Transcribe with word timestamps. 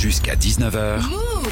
Jusqu'à 0.00 0.36
19h, 0.36 1.00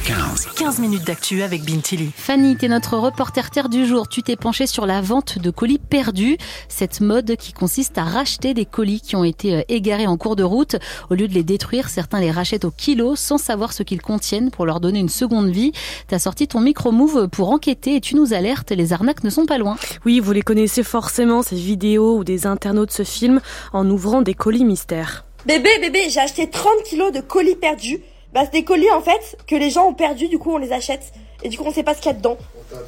15. 0.06 0.48
15 0.56 0.78
minutes 0.78 1.04
d'actu 1.04 1.42
avec 1.42 1.64
Bintili. 1.64 2.12
Fanny, 2.14 2.56
t'es 2.56 2.68
notre 2.68 2.96
reporter 2.96 3.50
terre 3.50 3.68
du 3.68 3.84
jour. 3.86 4.08
Tu 4.08 4.22
t'es 4.22 4.36
penchée 4.36 4.68
sur 4.68 4.86
la 4.86 5.00
vente 5.00 5.40
de 5.40 5.50
colis 5.50 5.80
perdus. 5.80 6.38
Cette 6.68 7.00
mode 7.00 7.34
qui 7.34 7.52
consiste 7.52 7.98
à 7.98 8.04
racheter 8.04 8.54
des 8.54 8.64
colis 8.64 9.00
qui 9.00 9.16
ont 9.16 9.24
été 9.24 9.56
euh, 9.56 9.62
égarés 9.68 10.06
en 10.06 10.16
cours 10.16 10.36
de 10.36 10.44
route. 10.44 10.76
Au 11.10 11.14
lieu 11.14 11.26
de 11.26 11.34
les 11.34 11.42
détruire, 11.42 11.88
certains 11.88 12.20
les 12.20 12.30
rachètent 12.30 12.64
au 12.64 12.70
kilo 12.70 13.16
sans 13.16 13.36
savoir 13.36 13.72
ce 13.72 13.82
qu'ils 13.82 14.00
contiennent 14.00 14.52
pour 14.52 14.64
leur 14.64 14.78
donner 14.78 15.00
une 15.00 15.08
seconde 15.08 15.50
vie. 15.50 15.72
T'as 16.06 16.20
sorti 16.20 16.46
ton 16.46 16.60
micro-move 16.60 17.26
pour 17.26 17.50
enquêter 17.50 17.96
et 17.96 18.00
tu 18.00 18.14
nous 18.14 18.32
alertes. 18.32 18.70
Les 18.70 18.92
arnaques 18.92 19.24
ne 19.24 19.30
sont 19.30 19.46
pas 19.46 19.58
loin. 19.58 19.76
Oui, 20.04 20.20
vous 20.20 20.30
les 20.30 20.42
connaissez 20.42 20.84
forcément, 20.84 21.42
ces 21.42 21.56
vidéos 21.56 22.18
où 22.18 22.22
des 22.22 22.46
internautes 22.46 22.92
se 22.92 23.02
filment 23.02 23.40
en 23.72 23.90
ouvrant 23.90 24.22
des 24.22 24.34
colis 24.34 24.64
mystères. 24.64 25.24
Bébé, 25.46 25.70
bébé, 25.80 26.10
j'ai 26.10 26.20
acheté 26.20 26.48
30 26.48 26.70
kilos 26.84 27.10
de 27.12 27.20
colis 27.20 27.56
perdus. 27.56 28.00
Bah, 28.36 28.42
c'est 28.44 28.52
des 28.52 28.64
colis 28.64 28.90
en 28.90 29.00
fait 29.00 29.38
que 29.46 29.56
les 29.56 29.70
gens 29.70 29.86
ont 29.86 29.94
perdus, 29.94 30.28
du 30.28 30.38
coup 30.38 30.52
on 30.52 30.58
les 30.58 30.70
achète. 30.74 31.10
Et 31.42 31.48
du 31.48 31.56
coup 31.56 31.64
on 31.66 31.72
sait 31.72 31.82
pas 31.82 31.94
ce 31.94 32.00
qu'il 32.02 32.12
y 32.12 32.14
a 32.14 32.18
dedans. 32.18 32.36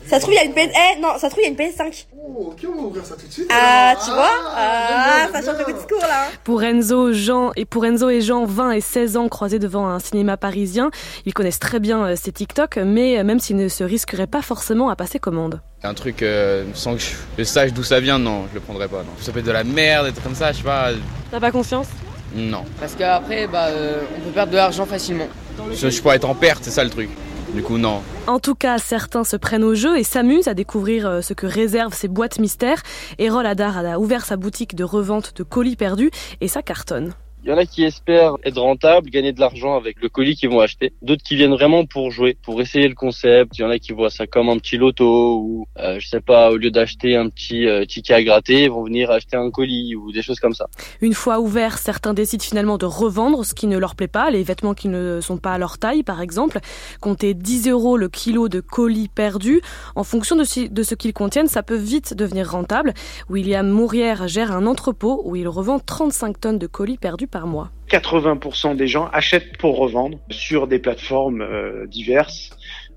Ça 0.06 0.16
se 0.16 0.22
trouve 0.22 0.34
il 0.34 0.36
y 0.36 0.40
a 0.40 0.44
une 0.44 0.52
PS... 0.52 0.74
Eh 0.76 1.00
non, 1.00 1.08
ça 1.18 1.20
se 1.20 1.26
trouve 1.30 1.38
il 1.38 1.44
y 1.44 1.46
a 1.46 1.48
une 1.48 1.56
PS5. 1.56 2.06
Oh, 2.18 2.48
ok, 2.52 2.66
on 2.68 2.74
va 2.82 2.86
ouvrir 2.88 3.06
ça 3.06 3.14
tout 3.14 3.26
de 3.26 3.32
suite. 3.32 3.48
Ah, 3.50 3.94
tu 4.04 4.10
vois 4.10 4.28
Ah, 4.54 5.26
ça 5.32 5.40
change 5.40 5.66
le 5.66 5.72
discours 5.72 6.00
là. 6.02 6.24
hein. 6.26 6.30
Pour 6.44 6.62
Enzo, 6.62 7.12
Jean 7.14 7.52
et 7.56 7.64
pour 7.64 7.86
Enzo 7.86 8.10
et 8.10 8.20
Jean, 8.20 8.44
20 8.44 8.72
et 8.72 8.80
16 8.82 9.16
ans 9.16 9.28
croisés 9.30 9.58
devant 9.58 9.86
un 9.88 10.00
cinéma 10.00 10.36
parisien, 10.36 10.90
ils 11.24 11.32
connaissent 11.32 11.60
très 11.60 11.80
bien 11.80 12.04
euh, 12.04 12.14
ces 12.16 12.32
TikTok, 12.32 12.76
mais 12.76 13.18
euh, 13.18 13.24
même 13.24 13.38
s'ils 13.40 13.56
ne 13.56 13.68
se 13.68 13.84
risqueraient 13.84 14.26
pas 14.26 14.42
forcément 14.42 14.90
à 14.90 14.96
passer 14.96 15.18
commande. 15.18 15.62
Un 15.82 15.94
truc 15.94 16.22
euh, 16.22 16.64
sans 16.74 16.94
que 16.94 17.00
je, 17.00 17.10
je 17.38 17.44
sache 17.44 17.72
d'où 17.72 17.84
ça 17.84 18.00
vient, 18.00 18.18
non, 18.18 18.44
je 18.50 18.54
le 18.54 18.60
prendrais 18.60 18.88
pas. 18.88 18.98
Non. 18.98 19.12
Ça 19.20 19.32
peut 19.32 19.38
être 19.38 19.46
de 19.46 19.52
la 19.52 19.64
merde, 19.64 20.06
des 20.06 20.12
trucs 20.12 20.24
comme 20.24 20.34
ça, 20.34 20.52
je 20.52 20.58
sais 20.58 20.62
pas. 20.64 20.90
T'as 21.30 21.40
pas 21.40 21.52
confiance? 21.52 21.86
Non. 22.34 22.64
Parce 22.80 22.94
qu'après, 22.94 23.46
bah, 23.46 23.66
euh, 23.66 24.02
on 24.16 24.20
peut 24.20 24.30
perdre 24.30 24.52
de 24.52 24.56
l'argent 24.56 24.86
facilement. 24.86 25.28
Je, 25.72 25.90
je 25.90 26.02
pourrais 26.02 26.16
être 26.16 26.28
en 26.28 26.34
perte, 26.34 26.64
c'est 26.64 26.70
ça 26.70 26.84
le 26.84 26.90
truc. 26.90 27.10
Du 27.54 27.62
coup, 27.62 27.78
non. 27.78 28.02
En 28.26 28.38
tout 28.38 28.54
cas, 28.54 28.78
certains 28.78 29.24
se 29.24 29.36
prennent 29.36 29.64
au 29.64 29.74
jeu 29.74 29.98
et 29.98 30.04
s'amusent 30.04 30.48
à 30.48 30.54
découvrir 30.54 31.06
euh, 31.06 31.20
ce 31.22 31.32
que 31.32 31.46
réservent 31.46 31.94
ces 31.94 32.08
boîtes 32.08 32.38
mystères. 32.38 32.82
Erol 33.18 33.46
Hadar 33.46 33.78
a 33.78 33.98
ouvert 33.98 34.26
sa 34.26 34.36
boutique 34.36 34.74
de 34.74 34.84
revente 34.84 35.32
de 35.34 35.42
colis 35.42 35.76
perdus 35.76 36.10
et 36.40 36.48
ça 36.48 36.62
cartonne. 36.62 37.14
Il 37.48 37.52
y 37.52 37.54
en 37.54 37.56
a 37.56 37.64
qui 37.64 37.82
espèrent 37.82 38.36
être 38.44 38.60
rentables, 38.60 39.08
gagner 39.08 39.32
de 39.32 39.40
l'argent 39.40 39.74
avec 39.74 40.02
le 40.02 40.10
colis 40.10 40.36
qu'ils 40.36 40.50
vont 40.50 40.60
acheter. 40.60 40.92
D'autres 41.00 41.22
qui 41.22 41.34
viennent 41.34 41.54
vraiment 41.54 41.86
pour 41.86 42.10
jouer, 42.10 42.36
pour 42.42 42.60
essayer 42.60 42.86
le 42.86 42.94
concept. 42.94 43.56
Il 43.56 43.62
y 43.62 43.64
en 43.64 43.70
a 43.70 43.78
qui 43.78 43.92
voient 43.92 44.10
ça 44.10 44.26
comme 44.26 44.50
un 44.50 44.58
petit 44.58 44.76
loto 44.76 45.38
ou, 45.38 45.66
euh, 45.78 45.98
je 45.98 46.06
sais 46.06 46.20
pas, 46.20 46.50
au 46.50 46.58
lieu 46.58 46.70
d'acheter 46.70 47.16
un 47.16 47.30
petit 47.30 47.66
euh, 47.66 47.86
ticket 47.86 48.12
à 48.12 48.22
gratter, 48.22 48.64
ils 48.64 48.70
vont 48.70 48.84
venir 48.84 49.10
acheter 49.10 49.38
un 49.38 49.50
colis 49.50 49.96
ou 49.96 50.12
des 50.12 50.20
choses 50.20 50.40
comme 50.40 50.52
ça. 50.52 50.66
Une 51.00 51.14
fois 51.14 51.40
ouverts, 51.40 51.78
certains 51.78 52.12
décident 52.12 52.44
finalement 52.44 52.76
de 52.76 52.84
revendre 52.84 53.46
ce 53.46 53.54
qui 53.54 53.66
ne 53.66 53.78
leur 53.78 53.94
plaît 53.94 54.08
pas, 54.08 54.30
les 54.30 54.42
vêtements 54.42 54.74
qui 54.74 54.88
ne 54.88 55.22
sont 55.22 55.38
pas 55.38 55.54
à 55.54 55.58
leur 55.58 55.78
taille 55.78 56.02
par 56.02 56.20
exemple. 56.20 56.58
Compter 57.00 57.32
10 57.32 57.70
euros 57.70 57.96
le 57.96 58.10
kilo 58.10 58.50
de 58.50 58.60
colis 58.60 59.08
perdus. 59.08 59.62
En 59.96 60.04
fonction 60.04 60.36
de 60.36 60.44
ce 60.44 60.94
qu'ils 60.94 61.14
contiennent, 61.14 61.48
ça 61.48 61.62
peut 61.62 61.76
vite 61.76 62.12
devenir 62.12 62.50
rentable. 62.50 62.92
William 63.30 63.66
Mourière 63.66 64.28
gère 64.28 64.52
un 64.52 64.66
entrepôt 64.66 65.22
où 65.24 65.34
il 65.34 65.48
revend 65.48 65.78
35 65.78 66.38
tonnes 66.38 66.58
de 66.58 66.66
colis 66.66 66.98
perdus 66.98 67.26
par 67.26 67.37
mois. 67.46 67.70
80% 67.90 68.76
des 68.76 68.86
gens 68.86 69.08
achètent 69.12 69.56
pour 69.58 69.78
revendre 69.78 70.18
sur 70.30 70.66
des 70.66 70.78
plateformes 70.78 71.42
euh, 71.42 71.86
diverses 71.86 72.50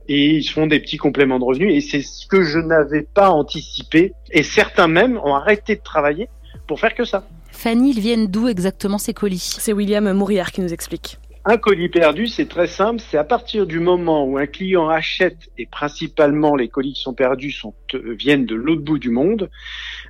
et 0.07 0.35
ils 0.35 0.43
se 0.43 0.51
font 0.51 0.67
des 0.67 0.79
petits 0.79 0.97
compléments 0.97 1.39
de 1.39 1.45
revenus 1.45 1.73
et 1.73 1.81
c'est 1.81 2.01
ce 2.01 2.27
que 2.27 2.43
je 2.43 2.59
n'avais 2.59 3.03
pas 3.03 3.29
anticipé 3.29 4.13
et 4.31 4.43
certains 4.43 4.87
même 4.87 5.17
ont 5.23 5.35
arrêté 5.35 5.75
de 5.75 5.81
travailler 5.81 6.27
pour 6.67 6.79
faire 6.79 6.93
que 6.93 7.05
ça. 7.05 7.23
Fanny, 7.51 7.91
ils 7.91 7.99
viennent 7.99 8.27
d'où 8.27 8.47
exactement 8.47 8.97
ces 8.97 9.13
colis? 9.13 9.57
C'est 9.59 9.73
William 9.73 10.11
Mourière 10.13 10.51
qui 10.51 10.61
nous 10.61 10.73
explique. 10.73 11.19
Un 11.43 11.57
colis 11.57 11.89
perdu, 11.89 12.27
c'est 12.27 12.47
très 12.47 12.67
simple, 12.67 13.01
c'est 13.01 13.17
à 13.17 13.23
partir 13.23 13.65
du 13.65 13.79
moment 13.79 14.25
où 14.25 14.37
un 14.37 14.45
client 14.45 14.89
achète, 14.89 15.49
et 15.57 15.65
principalement 15.65 16.55
les 16.55 16.69
colis 16.69 16.93
qui 16.93 17.01
sont 17.01 17.15
perdus 17.15 17.59
viennent 17.93 18.45
de 18.45 18.53
l'autre 18.53 18.83
bout 18.83 18.99
du 18.99 19.09
monde, 19.09 19.49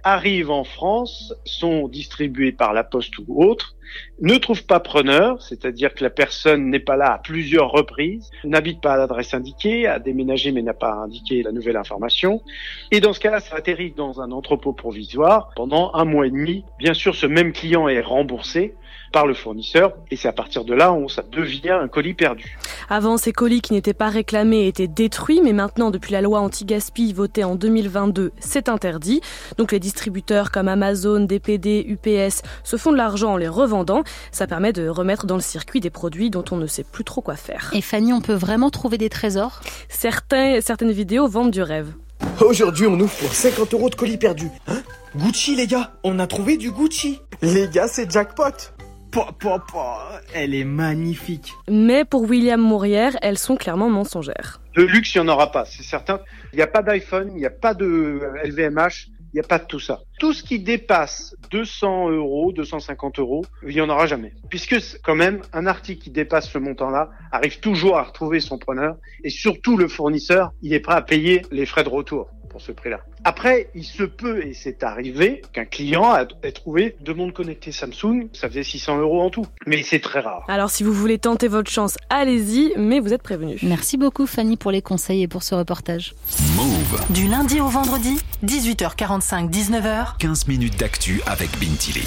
arrivent 0.04 0.52
en 0.52 0.66
France, 0.66 1.34
sont 1.46 1.88
distribués 1.88 2.52
par 2.52 2.74
la 2.74 2.84
poste 2.84 3.18
ou 3.18 3.42
autre, 3.42 3.78
ne 4.20 4.36
trouvent 4.36 4.66
pas 4.66 4.82
preneur, 4.82 5.42
c'est-à-dire 5.42 5.94
que 5.94 6.04
la 6.04 6.10
personne 6.10 6.70
n'est 6.70 6.80
pas 6.80 6.98
là 6.98 7.14
à 7.14 7.18
plusieurs 7.18 7.72
reprises, 7.72 8.30
n'habite 8.44 8.82
pas 8.82 8.96
à 8.96 8.98
l'adresse 8.98 9.34
indiquée, 9.34 9.88
a 9.88 10.00
déménagé 10.00 10.52
mais 10.52 10.62
n'a 10.62 10.74
pas 10.74 10.94
indiqué 10.96 11.44
la 11.44 11.54
nouvelle 11.54 11.78
information, 11.78 12.42
et 12.92 13.00
dans 13.00 13.14
ce 13.14 13.22
cas-là, 13.22 13.40
ça 13.40 13.56
atterrit 13.56 13.94
dans 13.96 14.20
un 14.20 14.32
entrepôt 14.32 14.74
provisoire 14.74 15.52
pendant 15.56 15.94
un 15.94 16.04
mois 16.04 16.28
et 16.28 16.32
demi. 16.32 16.66
Bien 16.78 16.94
sûr, 16.94 17.16
ce 17.16 17.26
même 17.26 17.54
client 17.54 17.88
est 17.88 18.02
remboursé 18.02 18.76
par 19.14 19.28
le 19.28 19.34
fournisseur, 19.34 19.94
et 20.10 20.16
c'est 20.16 20.30
à 20.30 20.34
partir 20.34 20.64
de 20.64 20.74
là 20.74 20.94
où 20.94 21.10
ça 21.22 21.28
devient 21.32 21.78
un 21.82 21.88
colis 21.88 22.14
perdu. 22.14 22.58
Avant, 22.90 23.18
ces 23.18 23.32
colis 23.32 23.62
qui 23.62 23.74
n'étaient 23.74 23.94
pas 23.94 24.10
réclamés 24.10 24.68
étaient 24.68 24.88
détruits, 24.88 25.42
mais 25.44 25.54
maintenant, 25.54 25.92
depuis 25.92 26.12
la 26.12 26.22
loi 26.22 26.40
anti-gaspi 26.40 27.14
votée 27.14 27.44
en 27.44 27.56
2022, 27.56 28.32
c'est 28.40 28.70
interdit. 28.70 29.22
Donc 29.58 29.72
les 29.72 29.80
distributeurs 29.80 30.52
comme 30.52 30.68
Amazon, 30.68 31.22
DPD, 31.22 31.86
UPS 31.88 32.42
se 32.64 32.78
font 32.78 32.92
de 32.92 32.98
l'argent 32.98 33.34
en 33.34 33.38
les 33.38 33.48
revendant. 33.48 34.04
Ça 34.32 34.48
permet 34.48 34.74
de 34.74 34.88
remettre 34.88 35.26
dans 35.26 35.36
le 35.36 35.42
circuit 35.42 35.80
des 35.80 35.90
produits 35.90 36.30
dont 36.30 36.46
on 36.52 36.58
ne 36.58 36.68
sait 36.68 36.84
plus 36.84 37.04
trop 37.04 37.22
quoi 37.22 37.36
faire. 37.36 37.70
Et 37.74 37.82
Fanny, 37.82 38.14
on 38.14 38.22
peut 38.22 38.34
vraiment 38.34 38.70
trouver 38.70 38.98
des 38.98 39.10
trésors? 39.10 39.62
Certains, 39.90 40.60
certaines 40.62 40.92
vidéos 40.92 41.28
vendent 41.28 41.52
du 41.52 41.62
rêve. 41.62 41.94
Aujourd'hui, 42.40 42.88
on 42.88 43.00
ouvre 43.00 43.16
pour 43.16 43.34
50 43.34 43.74
euros 43.74 43.90
de 43.90 43.96
colis 43.96 44.18
perdus. 44.18 44.50
Hein? 44.68 44.82
Gucci, 45.16 45.56
les 45.56 45.68
gars, 45.68 45.94
on 46.04 46.20
a 46.20 46.28
trouvé 46.28 46.58
du 46.58 46.72
Gucci. 46.72 47.20
Les 47.42 47.68
gars, 47.68 47.88
c'est 47.88 48.10
jackpot. 48.10 48.72
Elle 50.34 50.56
est 50.56 50.64
magnifique. 50.64 51.54
Mais 51.70 52.06
pour 52.06 52.24
William 52.30 52.62
Mourière, 52.62 53.18
elles 53.22 53.38
sont 53.38 53.56
clairement 53.56 53.90
mensongères. 53.90 54.62
De 54.76 54.84
luxe, 54.84 55.14
il 55.16 55.22
n'y 55.22 55.30
en 55.30 55.34
aura 55.34 55.52
pas, 55.52 55.66
c'est 55.66 55.84
certain. 55.84 56.20
Il 56.54 56.58
n'y 56.58 56.62
a 56.62 56.68
pas 56.68 56.82
d'iPhone, 56.82 57.30
il 57.34 57.38
n'y 57.38 57.46
a 57.46 57.52
pas 57.52 57.74
de 57.74 58.22
LVMH, 58.46 59.10
il 59.34 59.38
n'y 59.38 59.40
a 59.40 59.48
pas 59.48 59.60
de 59.60 59.66
tout 59.66 59.80
ça. 59.80 60.02
Tout 60.20 60.34
ce 60.34 60.44
qui 60.44 60.60
dépasse 60.60 61.36
200 61.52 62.10
euros, 62.12 62.52
250 62.52 63.20
euros, 63.20 63.46
il 63.68 63.74
n'y 63.74 63.82
en 63.82 63.90
aura 63.90 64.06
jamais. 64.06 64.34
Puisque 64.50 64.76
quand 65.04 65.16
même, 65.16 65.42
un 65.54 65.68
article 65.68 66.04
qui 66.04 66.10
dépasse 66.10 66.50
ce 66.50 66.58
montant-là 66.58 67.10
arrive 67.32 67.60
toujours 67.60 67.98
à 67.98 68.04
retrouver 68.04 68.40
son 68.40 68.58
preneur 68.58 68.96
et 69.24 69.30
surtout 69.30 69.78
le 69.78 69.88
fournisseur, 69.88 70.52
il 70.62 70.74
est 70.74 70.80
prêt 70.80 70.96
à 70.96 71.02
payer 71.02 71.44
les 71.52 71.66
frais 71.66 71.84
de 71.84 71.90
retour 71.90 72.30
pour 72.52 72.62
ce 72.62 72.72
prix-là. 72.72 73.00
Après, 73.24 73.70
il 73.76 73.84
se 73.84 74.04
peut, 74.04 74.46
et 74.46 74.54
c'est 74.54 74.84
arrivé, 74.84 75.42
qu'un 75.54 75.66
client 75.66 76.16
ait 76.44 76.52
trouvé 76.52 76.96
deux 77.02 77.14
montres 77.14 77.34
connectées 77.34 77.72
Samsung, 77.72 78.28
ça 78.34 78.50
faisait 78.50 78.64
600 78.64 79.00
euros 79.00 79.22
en 79.22 79.30
tout. 79.30 79.46
Mais 79.66 79.84
c'est 79.84 80.00
très 80.00 80.20
rare. 80.20 80.46
Alors 80.48 80.70
si 80.70 80.84
vous 80.84 80.94
voulez 80.94 81.18
tenter 81.18 81.48
votre 81.48 81.72
chance, 81.72 81.98
allez-y, 82.10 82.74
mais 82.78 83.00
vous 83.00 83.14
êtes 83.14 83.24
prévenus. 83.24 83.62
Merci 83.64 83.98
beaucoup 83.98 84.26
Fanny 84.26 84.58
pour 84.58 84.72
les 84.72 84.82
conseils 84.82 85.24
et 85.24 85.28
pour 85.28 85.44
ce 85.44 85.56
reportage. 85.56 86.14
Move. 86.56 87.02
Du 87.10 87.28
lundi 87.28 87.60
au 87.60 87.68
vendredi, 87.68 88.20
18h45, 88.46 89.50
19h. 89.50 90.18
15 90.18 90.48
minutes 90.48 90.78
d'actu 90.80 91.22
avec 91.26 91.50
Bintili. 91.60 92.00